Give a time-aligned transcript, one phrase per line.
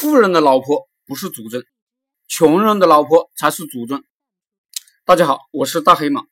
[0.00, 1.60] 富人的老婆不是祖宗，
[2.28, 4.04] 穷人的老婆才是祖宗。
[5.04, 6.22] 大家好，我是大黑马。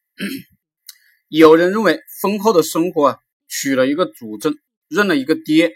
[1.27, 3.19] 有人认为婚后的生活啊，
[3.49, 4.55] 娶了一个祖宗，
[4.87, 5.73] 认了一个爹，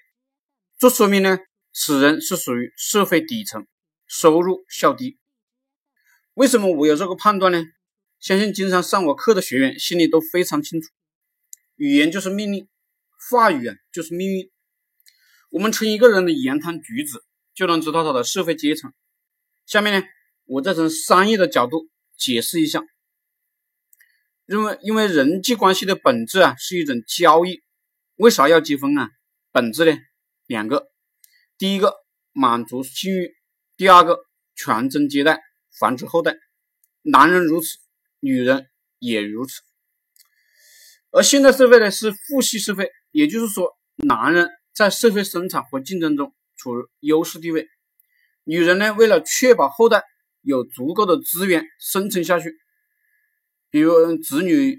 [0.79, 1.41] 这说明呢，
[1.73, 3.67] 此人是属于社会底层，
[4.07, 5.19] 收入较低。
[6.35, 7.61] 为什么我有这个判断呢？
[8.21, 10.89] 相信经常上我课的学员心里都非常清楚。
[11.75, 12.69] 语言就是命令，
[13.29, 14.49] 话语啊就是命运。
[15.51, 17.21] 我们称一个人的言谈举止。
[17.55, 18.93] 就能知道他的社会阶层。
[19.67, 20.07] 下面呢，
[20.45, 22.83] 我再从商业的角度解释一下。
[24.47, 27.63] 因为因为人际关系的本质啊是一种交易，
[28.17, 29.11] 为啥要结婚啊？
[29.53, 29.97] 本质呢
[30.47, 30.89] 两个，
[31.57, 31.95] 第一个
[32.33, 33.37] 满足性欲，
[33.77, 34.19] 第二个
[34.57, 35.41] 传宗接代，
[35.79, 36.35] 繁殖后代。
[37.03, 37.79] 男人如此，
[38.19, 39.61] 女人也如此。
[41.13, 46.35] 而现代社会呢是父系社会，也就是说，男人在社会生产和竞争中。
[46.61, 47.67] 处于优势地位，
[48.45, 50.05] 女人呢，为了确保后代
[50.43, 52.55] 有足够的资源生存下去，
[53.71, 54.77] 比如子女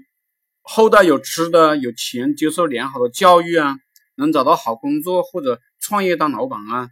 [0.60, 3.76] 后代有吃的、有钱、接受良好的教育啊，
[4.14, 6.88] 能找到好工作或者创业当老板啊，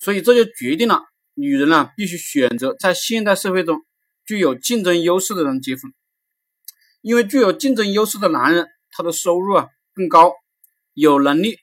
[0.00, 3.78] 所以这就决定了女人呢必须选择在现代社会中
[4.26, 5.92] 具有竞争优势的人结婚，
[7.02, 10.32] 因为具有竞争优势的男人，他的收入啊更高，
[10.94, 11.61] 有能力。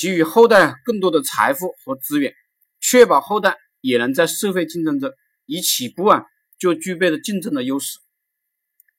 [0.00, 2.32] 给予后代更多的财富和资源，
[2.80, 5.12] 确保后代也能在社会竞争中
[5.44, 6.24] 一起步啊
[6.58, 7.98] 就具备了竞争的优势，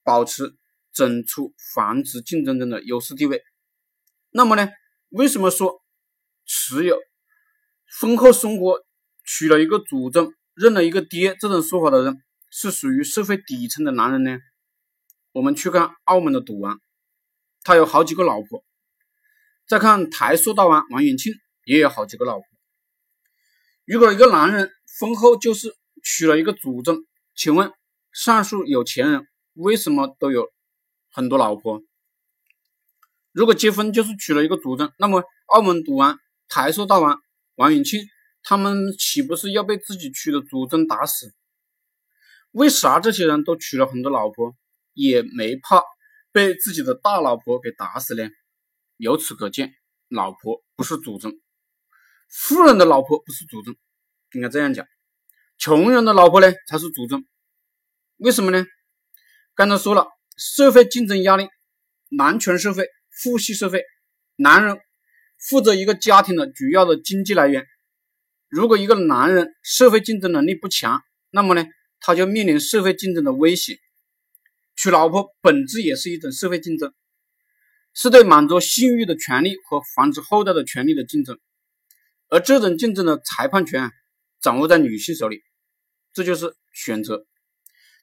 [0.04, 0.56] 保持
[0.94, 3.42] 整出繁殖竞争中的优势地位。
[4.30, 4.70] 那么呢，
[5.10, 5.82] 为什么说
[6.46, 7.00] 持有
[8.00, 8.86] 婚后生活
[9.26, 12.22] 娶了一个祖宗，认了一个爹这种说法的人
[12.52, 14.38] 是属于社会底层的男人呢？
[15.32, 16.80] 我们去看澳门的赌王，
[17.64, 18.64] 他有好几个老婆。
[19.72, 21.34] 再看台塑大王王永庆
[21.64, 22.46] 也有好几个老婆。
[23.86, 24.70] 如果一个男人
[25.00, 26.98] 婚后就是娶了一个祖宗，
[27.36, 27.72] 请问
[28.12, 30.52] 上述有钱人为什么都有
[31.10, 31.82] 很多老婆？
[33.32, 37.22] 如果结婚就是娶了一个祖宗，那么澳门赌王、台塑大王
[37.56, 38.02] 王永庆
[38.44, 41.34] 他们岂不是要被自己娶的祖宗打死？
[42.52, 44.54] 为啥这些人都娶了很多老婆，
[44.92, 45.82] 也没怕
[46.34, 48.30] 被自己的大老婆给打死呢？
[49.02, 49.74] 由此可见，
[50.10, 51.34] 老婆不是祖宗，
[52.30, 53.76] 富人的老婆不是祖宗，
[54.34, 54.86] 应该这样讲，
[55.58, 57.26] 穷人的老婆呢才是祖宗。
[58.18, 58.64] 为什么呢？
[59.56, 60.06] 刚才说了，
[60.38, 61.48] 社会竞争压力，
[62.10, 63.84] 男权社会、父系社会，
[64.36, 64.80] 男人
[65.50, 67.66] 负责一个家庭的主要的经济来源。
[68.50, 71.02] 如果一个男人社会竞争能力不强，
[71.32, 71.66] 那么呢，
[72.00, 73.80] 他就面临社会竞争的威胁。
[74.76, 76.94] 娶老婆本质也是一种社会竞争。
[77.94, 81.40] 是对满足性欲的权利和繁殖后代的权利的竞争，
[82.30, 83.92] 而这种竞争的裁判权
[84.40, 85.44] 掌握在女性手里，
[86.14, 87.26] 这就是选择。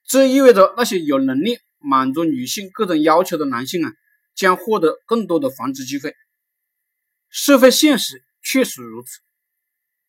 [0.04, 3.92] 这意味着那些有能力满足女性各种要求的男性啊，
[4.34, 6.14] 将获得更多的繁殖机会。
[7.30, 9.20] 社会现实确实如此。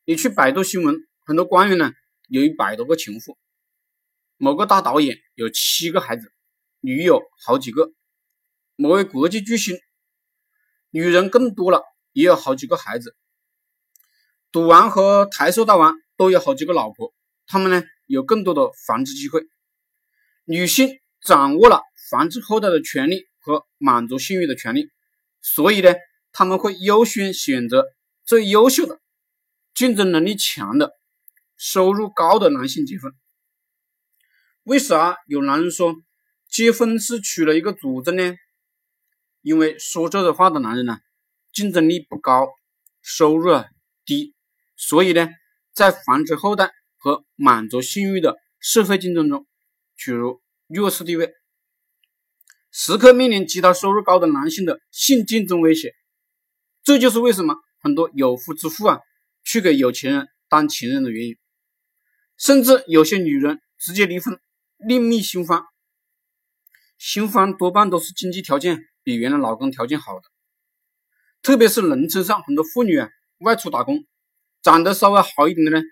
[0.06, 1.92] 你去百度新闻，很多官员呢
[2.28, 3.38] 有一百多个情妇，
[4.38, 6.32] 某个大导演有七个孩子，
[6.80, 7.94] 女友好几个。
[8.82, 9.78] 某位国际巨星，
[10.90, 13.14] 女人更多了，也有好几个孩子。
[14.54, 17.14] 赌王和台塑大王都有好几个老婆，
[17.46, 19.46] 他们呢有更多的繁殖机会。
[20.46, 24.90] 女性掌握了繁殖后代的权利和满足性欲的权利，
[25.42, 25.94] 所以呢，
[26.32, 27.86] 他们会优先选择
[28.24, 29.02] 最优秀的、
[29.74, 30.94] 竞争能力强的、
[31.58, 33.12] 收入高的男性结婚。
[34.64, 35.98] 为啥有男人说
[36.48, 38.38] 结婚是娶了一个祖宗呢？
[39.42, 41.00] 因为说这个话的男人呢，
[41.54, 42.48] 竞争力不高，
[43.02, 43.66] 收入啊
[44.06, 44.36] 低，
[44.76, 45.30] 所以呢，
[45.74, 49.48] 在繁殖后代和满足性欲的社会竞争中，
[49.96, 51.34] 处于弱势地位，
[52.72, 55.94] 时刻面临其他收入高的男性的性竞争威胁。
[56.84, 59.00] 这就是为什么很多有夫之妇啊，
[59.44, 61.38] 去给有钱人当情人的原因。
[62.38, 64.40] 甚至有些女人直接离婚，
[64.78, 65.64] 另觅新欢。
[66.98, 68.89] 新欢多半都是经济条件。
[69.04, 70.24] 比原来老公条件好的，
[71.42, 73.10] 特别是农村上很多妇女啊，
[73.40, 74.06] 外出打工，
[74.62, 75.84] 长得稍微好一点的呢，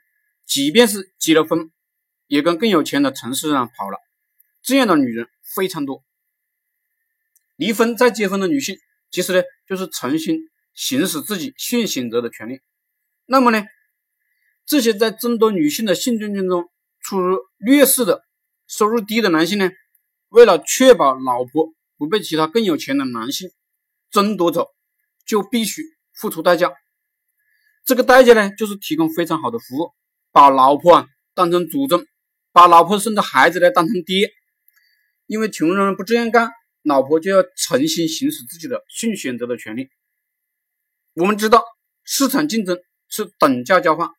[0.45, 1.71] 即便是结了婚，
[2.27, 3.97] 也跟更有钱的城市上跑了。
[4.61, 6.03] 这样的女人非常多。
[7.55, 8.77] 离婚再结婚的女性，
[9.09, 10.37] 其实呢，就是重新
[10.73, 12.59] 行使自己性选择的权利。
[13.25, 13.63] 那么呢，
[14.65, 16.69] 这些在众多女性的性竞争中
[16.99, 18.25] 处于劣势的、
[18.67, 19.71] 收入低的男性呢，
[20.27, 21.73] 为了确保老婆。
[21.97, 23.49] 不被其他更有钱的男性
[24.09, 24.67] 争夺走，
[25.25, 25.81] 就必须
[26.13, 26.71] 付出代价。
[27.85, 29.91] 这个代价呢，就是提供非常好的服务，
[30.31, 32.05] 把老婆啊当成祖宗，
[32.51, 34.31] 把老婆生的孩子呢当成爹。
[35.25, 36.51] 因为穷人不这样干，
[36.83, 39.89] 老婆就要重新行使自己的性选择的权利。
[41.15, 41.63] 我们知道，
[42.03, 42.77] 市场竞争
[43.09, 44.09] 是等价交换，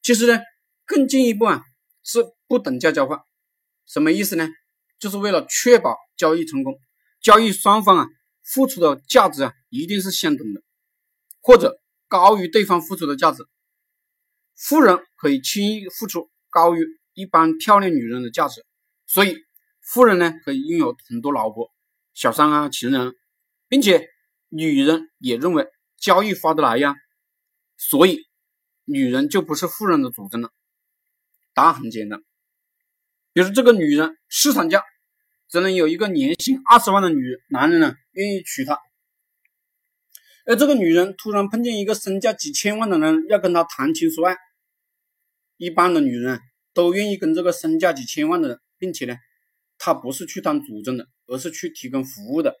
[0.00, 0.40] 其实呢，
[0.86, 1.62] 更进一步啊
[2.02, 3.18] 是不等价交换。
[3.86, 4.48] 什么意思呢？
[4.98, 6.78] 就是为了确保交易成功，
[7.20, 8.06] 交易双方啊
[8.42, 10.62] 付出的价值啊一定是相等的，
[11.40, 13.46] 或者高于对方付出的价值。
[14.56, 18.64] 富人可以轻易付出高于一般漂亮女人的价值，
[19.06, 19.36] 所以。
[19.86, 21.70] 富人呢可以拥有很多老婆、
[22.14, 23.14] 小三啊、情人，
[23.68, 24.08] 并且
[24.48, 25.68] 女人也认为
[25.98, 26.94] 交易划得来呀，
[27.76, 28.20] 所以
[28.86, 30.50] 女人就不是富人的主宗了。
[31.52, 32.24] 答案很简单，
[33.34, 34.82] 比如这个女人市场价
[35.50, 38.78] 只能有一个年薪二十万的女男人呢愿意娶她，
[40.46, 44.36] 而这个女人突然碰见一个身价几千万的人要跟她谈情说爱，
[45.58, 46.40] 一般的女人
[46.72, 49.14] 都愿意跟这个身价几千万的人，并且呢。
[49.76, 52.54] 她不是去当主宗的，而是去提供服务的。